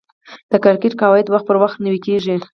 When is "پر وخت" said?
1.49-1.77